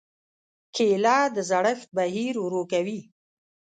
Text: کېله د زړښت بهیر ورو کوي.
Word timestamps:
کېله 0.75 1.17
د 1.35 1.37
زړښت 1.49 1.89
بهیر 1.97 2.35
ورو 2.39 2.61
کوي. 2.71 2.99